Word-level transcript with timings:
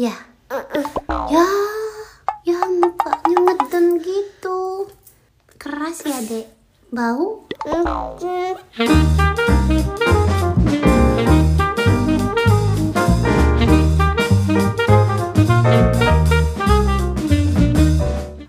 ya? 0.00 0.16
Ya, 1.28 1.48
ya 2.48 2.60
mukanya 2.72 3.36
ngeden 3.36 4.00
gitu. 4.00 4.88
Keras 5.60 6.00
ya, 6.08 6.24
Dek. 6.24 6.48
Bau? 6.88 7.44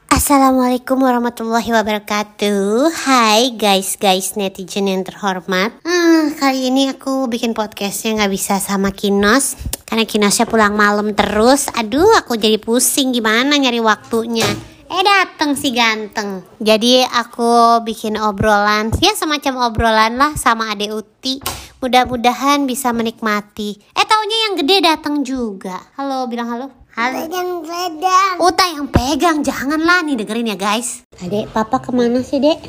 Assalamualaikum 0.07 1.03
warahmatullahi 1.03 1.75
wabarakatuh 1.75 2.87
Hai 3.03 3.51
guys 3.59 3.99
guys 3.99 4.39
netizen 4.39 4.87
yang 4.87 5.03
terhormat 5.03 5.75
hmm, 5.83 6.39
Kali 6.39 6.71
ini 6.71 6.87
aku 6.87 7.27
bikin 7.27 7.51
podcastnya 7.51 8.23
nggak 8.23 8.31
bisa 8.31 8.55
sama 8.63 8.95
Kinos 8.95 9.59
Karena 9.91 10.07
Kinosnya 10.07 10.47
pulang 10.47 10.71
malam 10.71 11.11
terus 11.11 11.67
Aduh 11.75 12.15
aku 12.15 12.39
jadi 12.39 12.55
pusing 12.55 13.11
gimana 13.11 13.59
nyari 13.59 13.83
waktunya 13.83 14.47
Eh 14.87 15.03
dateng 15.03 15.51
si 15.59 15.75
ganteng 15.75 16.47
Jadi 16.63 17.03
aku 17.03 17.83
bikin 17.83 18.15
obrolan 18.15 18.95
Ya 19.03 19.11
semacam 19.19 19.67
obrolan 19.67 20.15
lah 20.15 20.31
sama 20.39 20.71
Ade 20.71 20.95
Uti 20.95 21.43
Mudah-mudahan 21.83 22.63
bisa 22.63 22.95
menikmati 22.95 23.83
Eh 23.91 24.07
taunya 24.07 24.37
yang 24.47 24.53
gede 24.63 24.77
datang 24.79 25.27
juga 25.27 25.75
Halo 25.99 26.23
bilang 26.31 26.47
halo 26.47 26.67
Halo 26.95 27.27
Yang 27.27 27.71
sedang. 27.71 28.35
Uta 28.39 28.67
yang 28.67 28.87
pegang, 28.91 29.39
janganlah 29.47 30.03
nih 30.03 30.19
dengerin 30.19 30.51
ya 30.51 30.57
guys. 30.59 31.07
Adek, 31.23 31.47
papa 31.55 31.79
ke 31.79 31.87
mana 31.95 32.19
sih 32.19 32.43
dek? 32.43 32.59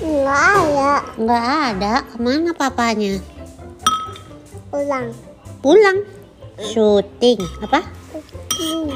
Enggak 0.00 0.40
ada. 0.40 0.92
Nggak 1.20 1.44
ada, 1.44 1.92
ke 2.08 2.16
mana 2.16 2.56
papanya? 2.56 3.20
Ulang. 4.72 5.31
Pulang. 5.62 6.02
Syuting, 6.58 7.38
apa? 7.62 7.86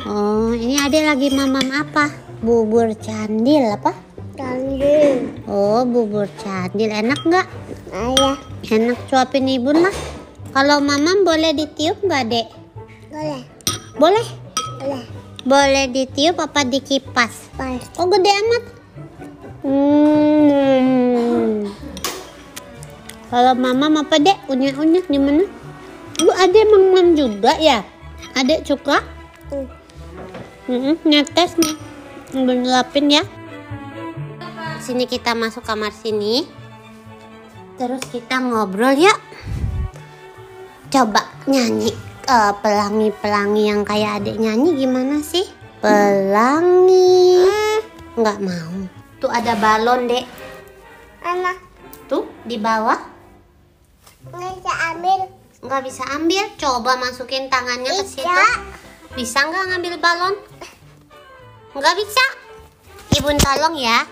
Oh, 0.02 0.50
ini 0.50 0.74
adek 0.82 1.06
lagi 1.06 1.30
mamam 1.30 1.62
apa? 1.70 2.10
Bubur 2.42 2.90
candil 2.98 3.70
apa? 3.70 3.94
Kandil. 4.34 5.30
Oh, 5.46 5.86
bubur 5.86 6.26
candil, 6.42 6.90
enak 6.90 7.22
nggak? 7.22 7.46
Ayah. 7.94 8.34
Enak 8.66 8.98
suapin 9.06 9.46
ibu 9.46 9.70
lah. 9.70 9.94
Kalau 10.50 10.82
mamam 10.82 11.22
boleh 11.22 11.54
ditiup 11.54 12.02
nggak 12.02 12.34
dek? 12.34 12.46
Boleh. 13.14 13.42
Boleh. 13.94 14.26
Boleh. 14.82 15.02
Boleh 15.46 15.84
ditiup 15.86 16.34
apa 16.42 16.66
dikipas? 16.66 17.46
Pas. 17.54 17.78
Oh 17.94 18.10
gede 18.10 18.30
amat. 18.42 18.62
Hmm. 19.62 21.62
Kalau 23.30 23.54
mama 23.54 24.02
apa 24.02 24.18
dek? 24.18 24.50
Unyah-unyah 24.50 25.06
gimana? 25.06 25.46
Bu 26.16 26.32
ada 26.32 26.60
mamam 26.72 27.12
juga 27.12 27.60
ya? 27.60 27.84
Adek 28.32 28.64
suka? 28.64 29.04
Hmm. 29.52 29.68
Mm 30.66 30.96
ngetes 31.04 31.60
nih. 31.60 31.76
Belapin 32.32 33.12
ya. 33.12 33.22
Sini 34.80 35.04
kita 35.04 35.36
masuk 35.36 35.62
kamar 35.62 35.92
sini. 35.92 36.48
Terus 37.76 38.00
kita 38.08 38.40
ngobrol 38.40 38.96
ya. 38.96 39.12
Coba 40.88 41.28
nyanyi 41.44 41.92
eh, 42.24 42.52
pelangi-pelangi 42.64 43.62
yang 43.68 43.84
kayak 43.84 44.24
adek 44.24 44.40
nyanyi 44.40 44.72
gimana 44.72 45.20
sih? 45.20 45.44
Pelangi. 45.84 47.44
Nggak 48.16 48.38
mau. 48.40 48.74
Tuh 49.20 49.28
ada 49.28 49.52
balon 49.60 50.08
dek. 50.08 50.24
Anak. 51.20 51.60
Tuh 52.08 52.24
di 52.48 52.56
bawah. 52.56 52.96
Nggak 54.32 54.52
bisa 54.56 54.72
ambil. 54.96 55.35
Nggak 55.66 55.82
bisa 55.82 56.06
ambil. 56.14 56.46
Coba 56.54 56.94
masukin 56.94 57.50
tangannya 57.50 57.90
ke 57.90 58.04
situ. 58.06 58.22
Bisa. 59.18 59.42
Nggak 59.50 59.64
ngambil 59.74 59.94
balon? 59.98 60.34
Nggak 61.74 61.94
bisa. 61.98 62.24
Ibu 63.18 63.34
tolong 63.42 63.74
ya. 63.74 64.06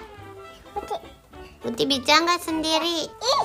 Uti 1.65 1.87
bisa 1.87 2.19
nggak 2.21 2.43
sendiri? 2.43 3.07
Ih. 3.07 3.45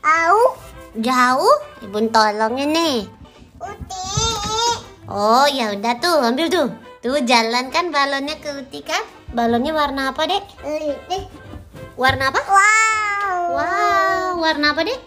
Au. 0.00 0.56
Jauh? 0.96 1.56
Ibu 1.84 2.08
tolongnya 2.08 2.64
nih. 2.64 2.96
Uti. 3.60 4.08
Oh 5.04 5.44
ya 5.44 5.76
udah 5.76 5.94
tuh 6.00 6.24
ambil 6.24 6.48
tuh. 6.48 6.68
Tuh 7.04 7.20
jalan 7.22 7.70
kan 7.70 7.92
balonnya 7.92 8.40
ke 8.40 8.48
Uti 8.64 8.80
kan? 8.80 9.04
Balonnya 9.36 9.76
warna 9.76 10.16
apa 10.16 10.24
dek? 10.24 10.44
Warna 12.00 12.32
apa? 12.32 12.40
Wow. 12.48 13.38
Wow, 13.54 14.40
warna 14.40 14.72
apa 14.72 14.82
dek? 14.88 15.00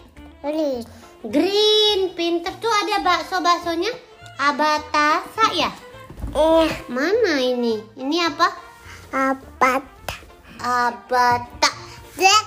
Green. 1.22 2.10
Pinter 2.18 2.50
tuh 2.58 2.70
ada 2.70 2.98
bakso 2.98 3.38
baksonya. 3.38 3.94
Abatasa 4.42 5.54
ya? 5.54 5.70
Eh. 6.34 6.70
Mana 6.90 7.38
ini? 7.38 7.78
Ini 7.94 8.26
apa? 8.26 8.50
Apa? 9.14 9.78
Abata. 10.58 11.70
Black. 12.18 12.46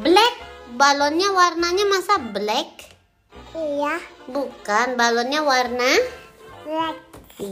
Black. 0.00 0.34
Balonnya 0.76 1.28
warnanya 1.32 1.84
masa 1.88 2.16
black? 2.20 2.88
Iya. 3.52 4.00
Bukan, 4.28 4.96
balonnya 4.96 5.40
warna 5.44 5.88
Black. 6.64 6.96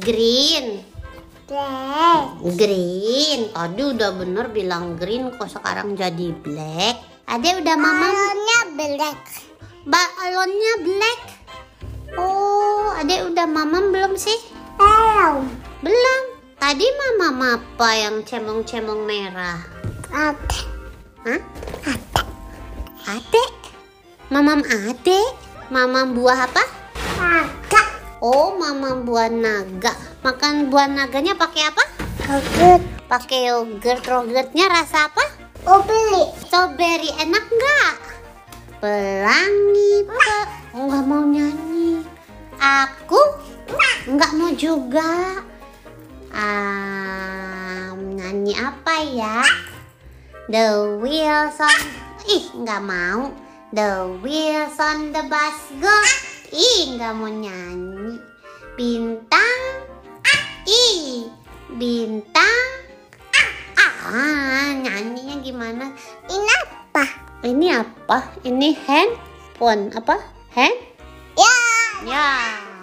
green. 0.01 0.81
Black. 1.45 2.41
Green. 2.57 3.53
Tadi 3.53 3.83
udah 3.85 4.11
bener 4.17 4.49
bilang 4.49 4.97
green 4.97 5.29
kok 5.37 5.49
sekarang 5.49 5.93
jadi 5.93 6.33
black. 6.41 6.97
Ade 7.29 7.61
udah 7.61 7.77
mama 7.77 8.09
Balonnya 8.13 8.61
black. 8.77 9.21
Balonnya 9.85 10.75
black. 10.81 11.21
Oh, 12.17 12.97
Ade 12.97 13.29
udah 13.29 13.47
mamam 13.49 13.93
belum 13.93 14.17
sih? 14.17 14.37
Belum. 14.81 15.49
Belum. 15.85 16.23
Tadi 16.61 16.87
mama 16.97 17.61
apa 17.61 17.89
yang 17.93 18.25
cemong-cemong 18.25 19.05
merah? 19.05 19.61
Apa? 20.09 20.59
Hah? 21.29 21.41
Ade. 23.05 23.45
Mamam 24.33 24.65
ade. 24.65 25.21
Mamam 25.69 26.17
buah 26.17 26.49
apa? 26.49 26.65
Agak. 27.21 27.89
Oh, 28.25 28.57
mamam 28.57 29.05
buah 29.05 29.29
naga. 29.29 29.93
Makan 30.25 30.73
buah 30.73 30.89
naganya 30.89 31.37
pakai 31.37 31.69
apa? 31.69 31.85
Bagus. 32.25 32.81
Pakai 33.09 33.53
yogurt. 33.53 34.01
Yogurtnya 34.01 34.69
rasa 34.73 35.13
apa? 35.13 35.25
Oh 35.69 35.85
beli. 35.85 36.33
Strawberry 36.45 37.13
enak 37.21 37.45
nggak? 37.49 37.93
Pelangi 38.85 40.05
pe. 40.05 40.37
Oh 40.77 40.85
nggak 40.85 41.09
mau 41.09 41.25
nyanyi. 41.25 42.05
Aku 42.61 43.17
nggak 44.13 44.33
mau 44.37 44.53
juga. 44.53 45.41
Ah, 46.29 47.97
nyanyi 47.97 48.53
apa 48.53 48.95
ya? 49.09 49.41
The 50.53 51.01
wheels 51.01 51.57
on. 51.65 51.81
Ih 52.29 52.45
nggak 52.61 52.85
mau. 52.85 53.33
The 53.73 54.21
wheels 54.21 54.77
on 54.77 55.17
the 55.17 55.25
bus 55.33 55.65
go. 55.81 55.97
Ih 56.53 57.01
nggak 57.01 57.17
mau 57.17 57.33
nyanyi. 57.33 58.21
Bintang. 58.77 59.65
Ih 60.69 61.33
bintang. 61.73 62.69
Ah, 64.05 64.77
nyanyinya 64.77 65.41
gimana? 65.41 65.89
Ini 66.29 66.49
apa? 66.53 66.74
Ini 67.45 67.77
apa? 67.77 68.25
Ini 68.41 68.73
handphone 68.89 69.93
apa? 69.93 70.17
Hand? 70.57 70.81
Ya. 71.37 71.57
Ya, 72.09 72.29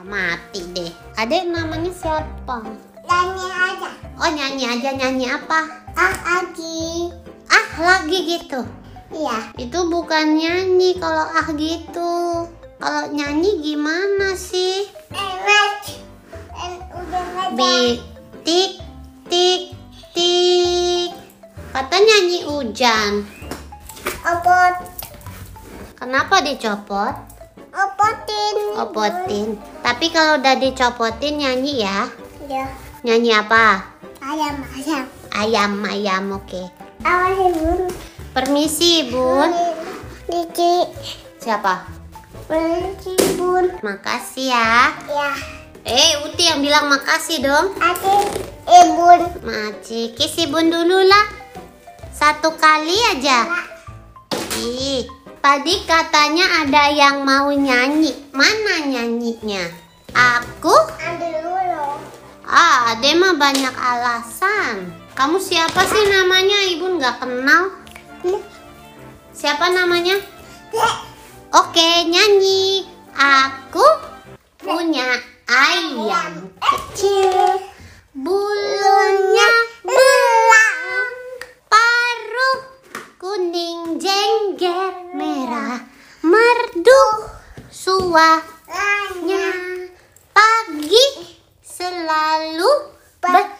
mati 0.06 0.62
deh. 0.78 0.94
Adek 1.18 1.50
namanya 1.50 1.90
siapa? 1.90 2.70
Nyanyi 3.02 3.48
aja. 3.50 3.90
Oh, 4.22 4.30
nyanyi 4.30 4.70
aja 4.70 4.94
nyanyi 4.94 5.34
apa? 5.34 5.66
Ah 5.98 6.14
lagi. 6.14 7.10
Ah, 7.50 7.68
lagi 7.74 8.38
gitu. 8.38 8.62
Iya. 9.10 9.50
Itu 9.58 9.90
bukan 9.90 10.38
nyanyi 10.38 10.94
kalau 11.02 11.26
ah 11.26 11.50
gitu. 11.58 12.46
Kalau 12.78 13.04
nyanyi 13.10 13.66
gimana 13.66 14.38
sih? 14.38 14.86
Enak. 15.10 15.90
En 16.54 16.74
udah 17.02 17.24
nggak 17.34 17.48
ada. 17.50 17.58
Bi 17.58 17.98
tik 18.46 18.78
tik 19.26 19.74
tik. 20.14 21.10
Kata 21.74 21.98
nyanyi 21.98 22.46
hujan. 22.46 23.41
Opot. 24.22 24.74
Kenapa 25.98 26.46
dicopot? 26.46 27.16
Opotin. 27.74 28.56
Opotin. 28.78 29.48
Tapi 29.82 30.14
kalau 30.14 30.38
udah 30.38 30.56
dicopotin 30.62 31.42
nyanyi 31.42 31.82
ya. 31.82 32.06
Ya. 32.46 32.66
Nyanyi 33.02 33.32
apa? 33.34 33.82
Ayam 34.22 34.62
ayam. 34.78 35.06
Ayam, 35.32 35.72
ayam, 35.88 36.24
oke. 36.38 36.70
Awas 37.02 37.40
bun. 37.58 37.82
Permisi, 38.32 39.10
Bun. 39.10 39.50
Cici. 40.30 40.86
Siapa? 41.42 41.90
Cici 43.02 43.16
bun. 43.42 43.74
Makasih 43.82 44.54
ya. 44.54 44.94
Ya. 45.10 45.32
Eh, 45.82 46.22
Uti 46.30 46.46
yang 46.46 46.62
bilang 46.62 46.94
makasih 46.94 47.42
dong. 47.42 47.74
Ati 47.82 48.16
ibun. 48.70 49.20
Maci, 49.42 50.14
kiss 50.14 50.38
Bun 50.46 50.70
dulu 50.70 51.02
lah. 51.10 51.26
Satu 52.14 52.54
kali 52.54 52.96
aja. 53.18 53.50
Ih, 53.50 53.71
tadi 55.42 55.74
katanya 55.84 56.64
ada 56.64 56.94
yang 56.94 57.26
mau 57.26 57.50
nyanyi. 57.50 58.14
Mana 58.32 58.86
nyanyinya? 58.86 59.66
Aku 60.14 60.76
Ada 61.00 61.28
dulu. 61.42 61.98
Ah, 62.46 62.94
Ade 62.94 63.16
mah 63.16 63.36
banyak 63.40 63.76
alasan. 63.76 64.92
Kamu 65.16 65.40
siapa 65.40 65.82
sih 65.88 66.06
namanya? 66.08 66.60
Ibu 66.76 66.86
nggak 67.00 67.16
kenal. 67.24 67.64
Siapa 69.32 69.72
namanya? 69.72 70.20
Oke, 71.52 71.90
nyanyi. 72.08 72.86
Aku 73.16 73.84
punya 74.60 75.20
ayam 75.48 76.52
kecil. 76.60 77.60
Bulunya 78.12 79.71
kuning 83.32 83.96
jengger 83.96 85.16
merah, 85.16 85.80
merdu 86.20 87.32
suaranya. 87.72 89.48
Pagi 90.36 91.08
selalu 91.64 92.92
berkokok 93.24 93.51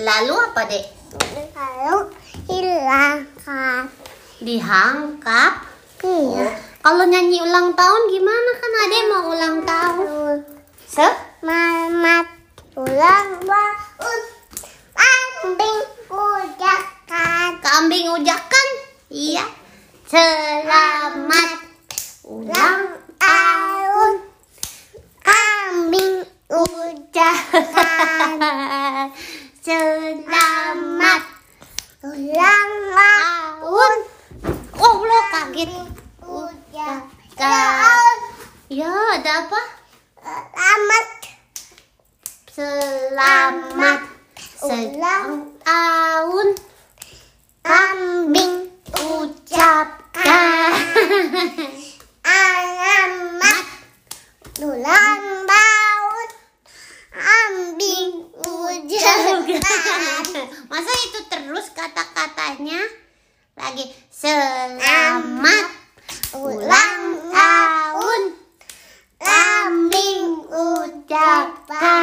lalu 0.00 0.34
apa 0.40 0.62
dek 0.64 0.84
Lalu 1.54 1.96
hilangkan. 2.48 3.90
dihangkap 4.40 5.52
Iya. 6.00 6.56
kalau 6.80 7.04
nyanyi 7.04 7.44
ulang 7.44 7.76
tahun 7.76 8.02
gimana 8.08 8.50
kan 8.56 8.72
ade 8.80 8.98
mau 9.06 9.28
ulang 9.28 9.56
tahun 9.62 10.36
se 10.80 11.04
Selamat 11.40 12.26
ulang 12.76 13.30
tahun. 13.42 14.20
Kambing 14.92 15.80
ujakan. 16.08 17.50
kambing 17.60 18.06
ujakan 18.12 18.66
iya 19.08 19.44
selamat 20.04 21.50
ulang 22.24 22.82
tahun. 23.16 24.12
Kambing 25.20 26.14
ujakan 26.48 27.64
selamat 29.60 31.22
ulang 32.02 32.72
tahun. 32.92 33.94
oh 34.76 34.96
lo 35.00 35.20
kaget 35.30 35.72
Ujakan. 36.20 38.16
ya 38.68 38.92
ada 39.16 39.34
apa 39.40 39.60
Selamat 40.20 41.06
selamat 42.50 44.00
ulang 44.60 45.30
tahun 45.64 46.48
kambing 47.62 48.68
ucapkan 49.00 50.72
alamat 52.20 53.64
ulang 54.60 55.24
tahun 55.48 56.28
kambing 57.10 58.12
ujakan. 58.36 59.48
Masa 60.68 60.92
itu 61.08 61.20
terus 61.26 61.72
kata-katanya? 61.72 62.80
Lagi 63.56 63.88
selamat 64.12 65.66
ulang 66.36 67.00
tahun 67.32 68.22
kambing 69.16 70.22
ucapkan. 70.50 72.00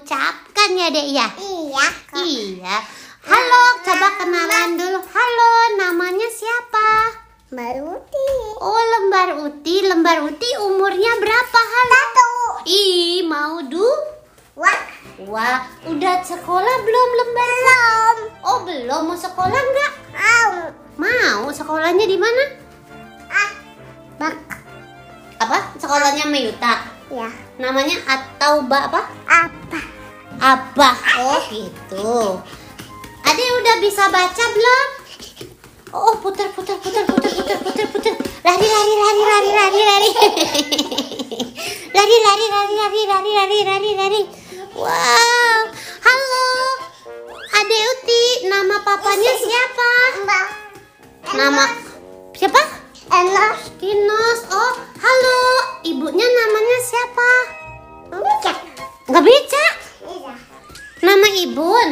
Ucapkan 0.00 0.80
ya, 0.80 0.88
Dek 0.88 1.12
ya? 1.12 1.28
Iya. 1.36 1.86
Iya. 2.24 2.76
Halo, 3.20 3.64
coba 3.84 4.16
kenalan 4.16 4.80
dulu. 4.80 4.96
Halo, 4.96 5.50
namanya 5.76 6.24
siapa? 6.32 7.20
Baruti. 7.52 8.32
Oh, 8.64 8.80
lembar 8.80 9.44
uti. 9.44 9.84
Lembar 9.84 10.24
uti 10.24 10.48
umurnya 10.56 11.20
berapa? 11.20 11.60
Halo. 11.60 11.92
Satu. 11.92 12.32
Ih, 12.64 13.28
mau 13.28 13.60
du? 13.60 13.84
Wah. 14.56 14.80
Wah, 15.28 15.68
udah 15.84 16.24
sekolah 16.24 16.76
belum 16.80 17.08
lembar? 17.20 17.44
Belum. 17.60 18.16
Oh, 18.40 18.58
belum. 18.64 19.02
Mau 19.04 19.20
sekolah 19.20 19.52
nggak? 19.52 19.92
Au. 20.16 20.52
Mau. 20.96 21.52
Sekolahnya 21.52 22.08
di 22.08 22.16
mana? 22.16 22.44
Ah. 23.28 23.50
Bak. 24.16 24.36
Apa? 25.44 25.76
Sekolahnya 25.76 26.24
Mayuta. 26.24 26.88
Ya. 27.12 27.28
Namanya 27.60 28.00
atau 28.08 28.64
ba 28.64 28.88
apa? 28.88 29.04
Apa? 29.28 29.59
Abah. 30.40 30.96
Oh, 31.20 31.40
gitu. 31.52 32.40
Ade 33.28 33.44
udah 33.60 33.76
bisa 33.84 34.08
baca 34.08 34.44
belum? 34.56 34.88
Oh, 35.92 36.16
putar 36.16 36.48
putar 36.56 36.80
putar 36.80 37.04
putar 37.04 37.28
putar 37.28 37.58
putar 37.60 37.86
putar. 37.92 38.14
Lari 38.40 38.64
lari 38.64 38.94
lari 38.96 39.20
lari 39.20 39.50
lari 39.52 39.80
lari. 39.84 40.10
lari 41.96 42.16
lari 42.24 42.46
lari 42.48 42.74
lari 42.80 43.02
lari 43.04 43.30
lari 43.36 43.58
lari 43.68 43.90
lari. 44.00 44.22
Wow. 44.72 45.60
Halo. 46.08 46.48
Ade 47.60 47.76
Uti, 47.76 48.22
nama 48.48 48.80
papanya 48.80 49.32
siapa? 49.44 49.90
Mbak. 50.24 50.46
Nama 51.36 51.64
siapa? 52.32 52.62
Enos. 53.12 53.60
Kinos. 53.76 54.40
Oh, 54.48 54.72
halo. 55.04 55.38
Ibunya 55.84 56.24
namanya 56.24 56.78
siapa? 56.80 57.30
Bisa. 58.08 58.52
Nggak 59.04 59.24
bisa. 59.28 59.79
Nama 61.00 61.28
ibun. 61.48 61.88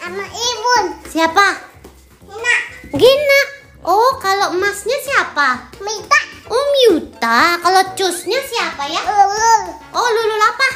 Sama 0.00 0.24
ibun. 0.24 0.84
Siapa? 1.04 1.46
Nak. 2.24 2.60
Gina. 2.96 3.40
Oh, 3.84 4.16
kalau 4.24 4.56
emasnya 4.56 4.96
siapa? 5.04 5.68
Minta. 5.84 6.16
Oh, 6.48 6.64
Miuta. 6.72 7.60
Kalau 7.60 7.82
cusnya 7.92 8.40
siapa 8.40 8.88
ya? 8.88 9.04
Ulul. 9.04 9.62
Oh, 9.92 10.08
Lulul 10.08 10.42
apa? 10.48 10.68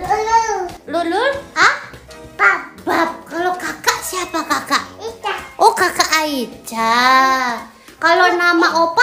Ulul. 0.00 0.56
Lulul? 0.88 1.32
Ah? 1.52 1.92
Pap. 2.40 2.72
Bab. 2.88 3.10
Kalau 3.28 3.52
kakak 3.60 4.00
siapa 4.00 4.40
kakak? 4.40 4.84
Ika. 4.96 5.34
Oh, 5.60 5.76
kakak 5.76 6.08
Aica. 6.24 6.96
Kalau 8.00 8.32
nama 8.32 8.80
opa 8.80 8.99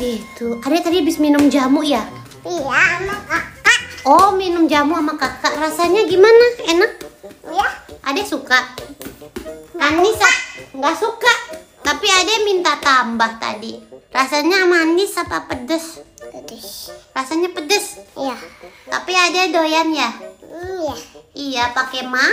gitu. 0.00 0.56
Ada 0.64 0.88
tadi 0.88 1.04
habis 1.04 1.20
minum 1.20 1.52
jamu 1.52 1.84
ya? 1.84 2.00
Iya, 2.40 2.80
sama 2.96 3.16
kakak. 3.28 3.80
Oh 4.08 4.32
minum 4.32 4.64
jamu 4.64 4.96
sama 4.96 5.14
kakak. 5.20 5.60
Rasanya 5.60 6.08
gimana? 6.08 6.46
Enak? 6.72 6.92
Ya. 7.52 7.68
Ade 8.08 8.24
suka. 8.24 8.56
Manis 9.76 10.16
nggak 10.72 10.96
suka. 10.96 11.34
Tapi 11.84 12.06
Ade 12.08 12.48
minta 12.48 12.80
tambah 12.80 13.36
tadi. 13.36 13.76
Rasanya 14.10 14.64
manis 14.64 15.14
apa 15.20 15.44
pedes? 15.46 16.00
Pedes. 16.18 16.90
Rasanya 17.12 17.52
pedes. 17.52 18.00
Iya. 18.16 18.36
Tapi 18.88 19.12
Ade 19.12 19.52
doyan 19.52 19.92
ya? 19.92 20.10
Iya. 20.48 20.94
Iya, 21.36 21.64
pakai 21.76 22.08
ma. 22.08 22.24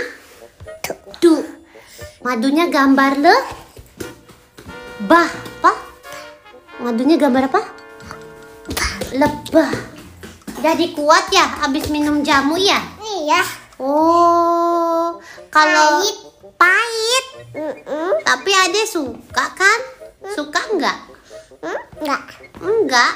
Du. 1.20 1.44
Madunya 2.24 2.66
gambar 2.72 3.12
le. 3.20 3.36
Bah, 5.06 5.30
apa? 5.30 5.87
Madunya 6.88 7.20
gambar 7.20 7.52
apa? 7.52 7.60
Lebah. 9.12 9.72
Jadi 10.64 10.96
kuat 10.96 11.28
ya 11.28 11.68
abis 11.68 11.92
minum 11.92 12.24
jamu 12.24 12.56
ya? 12.56 12.80
Iya. 13.04 13.44
Oh, 13.76 15.20
kalau 15.52 16.00
Pahit. 16.00 16.16
pahit. 16.56 17.26
Mm-mm. 17.52 18.24
Tapi 18.24 18.50
Ade 18.56 18.88
suka 18.88 19.52
kan? 19.52 19.80
Suka 20.32 20.64
nggak? 20.64 20.98
Hmm? 21.60 21.80
Enggak. 22.00 22.22
Enggak. 22.56 23.12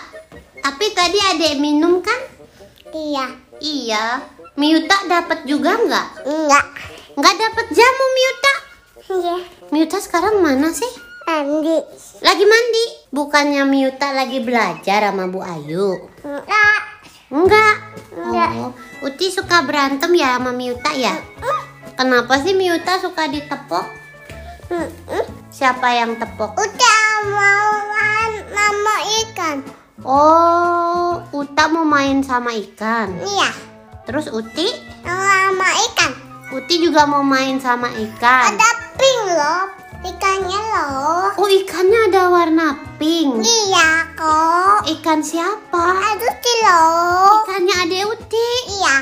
Tapi 0.60 0.86
tadi 0.92 1.16
Ade 1.32 1.56
minum 1.56 2.04
kan? 2.04 2.20
Iya. 2.92 3.24
Iya. 3.56 4.20
Miuta 4.60 5.08
dapat 5.08 5.48
juga 5.48 5.80
nggak? 5.80 6.28
Enggak. 6.28 6.66
Nggak 7.16 7.34
dapat 7.40 7.66
jamu 7.72 8.04
Miuta. 8.12 8.54
Iya. 9.16 9.36
Miuta 9.72 9.96
sekarang 9.96 10.44
mana 10.44 10.68
sih? 10.68 11.11
Andi. 11.26 11.76
Lagi 12.22 12.44
mandi. 12.44 12.84
Bukannya 13.12 13.62
Miuta 13.68 14.10
lagi 14.10 14.42
belajar 14.42 15.10
sama 15.10 15.30
Bu 15.30 15.38
Ayu? 15.42 16.10
Enggak. 16.24 16.80
Enggak. 17.32 17.76
Enggak. 18.12 18.50
Oh, 18.58 18.72
Uti 19.06 19.32
suka 19.32 19.64
berantem 19.64 20.12
ya 20.18 20.36
sama 20.36 20.50
Miuta 20.52 20.90
ya? 20.92 21.14
Kenapa 21.94 22.40
sih 22.42 22.56
Miuta 22.56 22.98
suka 22.98 23.28
ditepok? 23.30 23.86
Siapa 25.52 25.88
yang 25.92 26.16
tepok? 26.16 26.56
Udah 26.56 27.04
mau 27.28 27.68
main 27.92 28.32
mama 28.48 28.96
ikan. 29.24 29.56
Oh, 30.02 31.22
Uta 31.30 31.68
mau 31.68 31.84
main 31.84 32.24
sama 32.24 32.56
ikan. 32.56 33.12
Iya. 33.20 33.50
Terus 34.08 34.32
Uti? 34.32 34.72
Mama 35.04 35.68
ikan. 35.92 36.12
Uti 36.52 36.80
juga 36.82 37.06
mau 37.06 37.22
main 37.24 37.60
sama 37.60 37.88
ikan. 37.92 38.56
Ada 38.56 38.70
pink 38.96 39.22
loh. 39.32 39.81
Ikannya 40.02 40.58
loh. 40.58 41.30
Oh, 41.38 41.46
ikannya 41.46 42.10
ada 42.10 42.26
warna 42.26 42.74
pink. 42.98 43.38
Iya 43.38 44.10
kok. 44.18 44.82
Ikan 44.98 45.22
siapa? 45.22 45.78
Aduh 45.94 46.34
loh. 46.66 47.46
Ikannya 47.46 47.74
Ade 47.86 48.00
Uti. 48.10 48.48
Iya. 48.82 48.96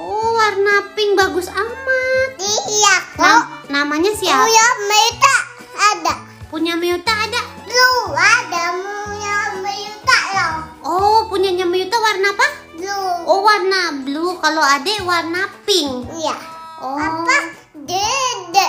Oh, 0.00 0.32
warna 0.32 0.96
pink 0.96 1.12
bagus 1.12 1.52
amat. 1.52 2.30
Iya 2.40 2.96
kok. 3.20 3.20
Nam- 3.20 3.48
namanya 3.68 4.16
siapa? 4.16 4.48
Punya 4.48 4.66
Meta 4.88 5.36
ada. 5.76 6.14
Punya 6.48 6.72
Miuta 6.80 7.12
ada. 7.12 7.42
Blue 7.68 8.16
ada 8.16 8.64
punya 8.72 9.36
Meta 9.60 10.18
loh. 10.32 10.56
Oh, 10.88 11.18
punyanya 11.28 11.68
Miuta 11.68 12.00
warna 12.00 12.32
apa? 12.32 12.48
Blue. 12.80 13.12
Oh, 13.28 13.44
warna 13.44 13.92
blue. 14.08 14.40
Kalau 14.40 14.64
Ade 14.64 15.04
warna 15.04 15.52
pink. 15.68 16.08
Iya. 16.16 16.36
Oh. 16.80 16.96
Apa? 16.96 17.36
Dede. 17.76 18.68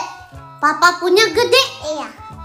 Papa 0.58 0.98
punya 0.98 1.22
gede. 1.32 1.76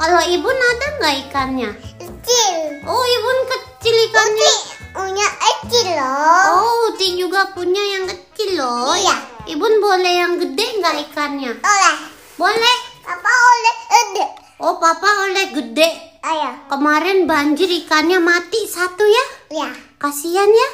Iya. 0.03 0.11
Kalau 0.11 0.23
Ibu 0.35 0.51
ada 0.51 0.87
nggak 0.99 1.17
ikannya? 1.31 1.71
Kecil. 2.03 2.55
Oh, 2.91 3.07
Ibu 3.07 3.31
kecil 3.47 3.97
ikannya. 4.11 4.51
Uti 4.51 4.91
punya 4.91 5.29
kecil 5.31 5.87
loh. 5.95 6.43
Oh, 6.59 6.91
Uti 6.91 7.07
juga 7.15 7.55
punya 7.55 7.79
yang 7.79 8.11
kecil 8.11 8.59
loh. 8.59 8.99
Iya. 8.99 9.15
Ibu 9.55 9.63
boleh 9.79 10.15
yang 10.19 10.43
gede 10.43 10.67
nggak 10.83 11.07
ikannya? 11.07 11.55
Oleh. 11.55 11.97
Boleh. 12.35 12.77
Apa 13.07 13.31
oleh 13.31 13.77
ede? 14.03 14.27
Oh, 14.59 14.83
Papa 14.83 15.31
oleh 15.31 15.55
gede. 15.55 16.19
Ayo. 16.19 16.51
Kemarin 16.67 17.31
banjir 17.31 17.71
ikannya 17.71 18.19
mati 18.19 18.59
satu 18.67 19.07
ya. 19.07 19.25
Iya. 19.55 19.71
Kasihan 20.03 20.51
ya. 20.51 20.69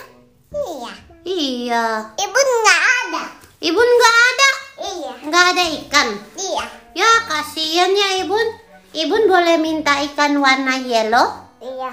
Iya. 0.56 0.92
Iya. 1.28 1.84
Ibu 2.16 2.40
nggak 2.64 2.82
ada. 3.04 3.24
Ibu 3.60 3.76
nggak 3.76 4.16
ada. 4.24 4.50
Iya. 4.88 5.12
Nggak 5.28 5.44
ada 5.52 5.64
ikan. 5.84 6.08
Iya. 6.32 6.64
Ya, 6.96 7.10
kasihan 7.28 7.92
ya 7.92 8.24
Ibu. 8.24 8.67
Ibu 8.88 9.28
boleh 9.28 9.60
minta 9.60 10.00
ikan 10.00 10.40
warna 10.40 10.80
yellow? 10.80 11.28
Iya. 11.60 11.92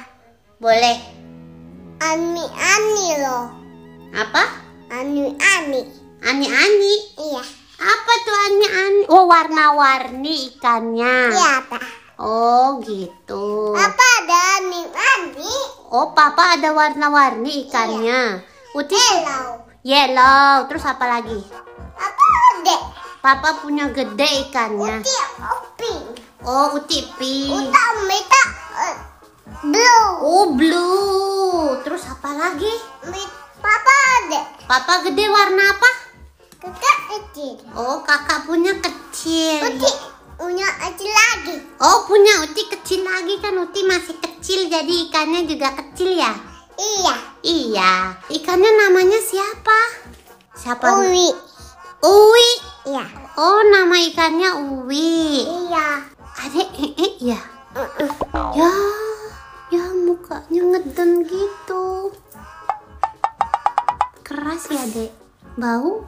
Boleh. 0.64 0.98
Ani 2.00 2.46
ani 2.48 3.08
loh. 3.20 3.52
Apa? 4.16 4.44
Ani 4.88 5.36
ani. 5.36 5.82
Ani-ani. 6.24 6.94
Iya. 7.20 7.44
Apa 7.76 8.14
tuh 8.24 8.38
ani-ani? 8.48 9.04
Oh, 9.12 9.28
warna-warni 9.28 10.56
ikannya. 10.56 11.36
Iya 11.36 11.50
apa? 11.68 11.80
Oh, 12.16 12.80
gitu. 12.80 13.76
Apa 13.76 14.06
ada 14.24 14.40
ani 14.64 14.82
ani? 14.88 15.56
Oh, 15.92 16.16
Papa 16.16 16.56
ada 16.56 16.72
warna-warni 16.72 17.68
ikannya. 17.68 18.40
Uti 18.72 18.96
Hello. 18.96 19.68
yellow. 19.84 20.64
Terus 20.72 20.88
apa 20.88 21.06
lagi? 21.12 21.44
Apa 22.00 22.24
ede? 22.56 22.78
Papa 23.20 23.60
punya 23.60 23.92
gede 23.92 24.48
ikannya. 24.48 25.04
Uti 25.04 25.16
pink. 25.76 26.25
Oh, 26.46 26.78
Uti 26.78 27.02
pink. 27.18 27.58
Uta 27.58 27.84
meta 28.06 28.44
eh, 28.78 28.96
blue. 29.66 30.06
Oh, 30.22 30.54
blue. 30.54 31.82
Terus 31.82 32.06
apa 32.06 32.38
lagi? 32.38 32.70
Papa 33.58 33.96
ada. 34.22 34.42
Papa 34.70 34.94
gede 35.10 35.26
warna 35.26 35.74
apa? 35.74 35.92
Kakak 36.62 37.00
kecil. 37.10 37.66
Oh, 37.74 38.06
kakak 38.06 38.46
punya 38.46 38.78
kecil. 38.78 39.74
Uti 39.74 39.90
punya 40.38 40.70
kecil 40.86 41.10
lagi. 41.10 41.56
Oh, 41.82 42.06
punya 42.06 42.46
Uti 42.46 42.62
kecil 42.70 43.02
lagi 43.02 43.42
kan 43.42 43.58
Uti 43.58 43.82
masih 43.82 44.14
kecil 44.22 44.70
jadi 44.70 44.94
ikannya 45.10 45.50
juga 45.50 45.74
kecil 45.74 46.14
ya? 46.14 46.30
Iya. 46.78 47.16
Iya. 47.42 47.92
Ikannya 48.30 48.70
namanya 48.86 49.18
siapa? 49.18 49.80
Siapa? 50.54 51.10
Uwi. 51.10 51.26
Uwi. 52.06 52.50
Iya. 52.86 53.34
Oh, 53.34 53.66
nama 53.66 53.98
ikannya 53.98 54.62
Uwi. 54.62 55.42
Iya. 55.42 56.14
Ada 56.46 56.62
ee 56.78 57.10
ya? 57.18 57.42
Ya, 58.54 58.74
ya 59.74 59.84
mukanya 59.98 60.62
ngeden 60.62 61.26
gitu. 61.26 62.14
Keras 64.22 64.70
ya, 64.70 64.86
Dek. 64.94 65.10
Bau? 65.58 66.06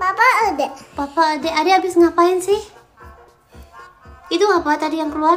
Papa 0.00 0.26
ada. 0.48 0.66
Papa, 0.96 1.36
Adek, 1.36 1.52
Adek 1.52 1.74
habis 1.76 2.00
ngapain 2.00 2.40
sih? 2.40 2.56
Itu 4.32 4.48
apa 4.48 4.80
tadi 4.80 4.96
yang 4.96 5.12
keluar? 5.12 5.36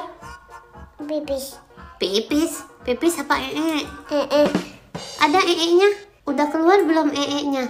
Bibis. 1.03 1.59
Pipis. 1.99 2.63
Pipis 2.87 3.19
apa 3.19 3.43
ee? 3.43 3.83
Eh. 4.07 4.49
Ada 5.19 5.43
ee-nya? 5.43 5.89
Udah 6.23 6.47
keluar 6.47 6.79
belum 6.79 7.11
ee-nya? 7.11 7.67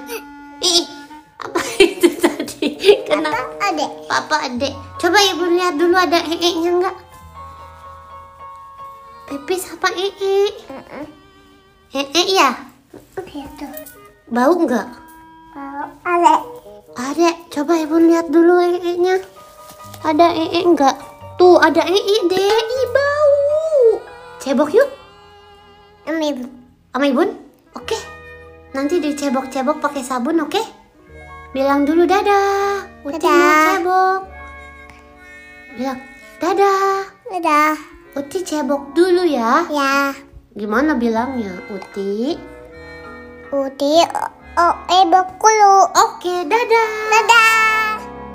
Ih, 0.61 0.85
apa 1.41 1.59
itu 1.81 2.13
tadi? 2.13 2.77
Kenapa? 3.09 3.41
Papa 3.41 3.73
ada. 3.73 3.85
Papa 4.05 4.35
adek, 4.45 4.73
coba 5.01 5.19
ibu 5.33 5.45
lihat 5.55 5.75
dulu 5.75 5.95
ada 5.95 6.19
ee-nya 6.23 6.71
enggak? 6.71 6.95
Pipis 9.25 9.73
apa 9.73 9.89
ee? 9.97 10.49
Ee 11.95 12.23
ya? 12.35 12.49
Gitu. 13.25 13.65
Bau 14.31 14.53
enggak? 14.55 14.87
Papa 15.55 15.87
ada. 16.03 16.35
Ada, 16.95 17.29
coba 17.51 17.75
ibu 17.79 17.99
lihat 17.99 18.31
dulu 18.31 18.61
ee-nya. 18.63 19.19
Ada 20.05 20.31
ee 20.31 20.63
enggak? 20.63 20.95
Tuh 21.35 21.59
ada 21.59 21.83
ee 21.83 22.17
deh, 22.31 22.47
Ih, 22.47 22.87
bau. 22.95 23.99
Cebok 24.39 24.71
yuk, 24.71 24.89
Ami. 26.07 26.31
sama 26.93 27.05
ibu. 27.11 27.27
Oke. 27.75 27.97
Nanti 28.71 29.03
dicebok-cebok 29.03 29.83
pakai 29.83 30.03
sabun, 30.03 30.43
oke? 30.43 30.61
Bilang 31.51 31.83
dulu 31.83 32.07
dadah. 32.07 32.87
Dadah. 33.03 33.79
cebok. 33.79 34.34
Bilang 35.75 35.99
dadah. 36.39 37.11
Udah. 37.35 37.75
Uti 38.15 38.39
cebok 38.47 38.95
dulu 38.95 39.27
ya. 39.27 39.67
Ya. 39.67 40.15
Gimana 40.55 40.95
bilangnya, 40.95 41.51
Uti? 41.67 42.39
Uti. 43.51 43.93
Oh, 44.55 44.75
eh, 44.87 45.03
bakulu. 45.11 45.75
Oke, 45.91 46.47
dadah. 46.47 46.91
Dadah. 47.11 47.74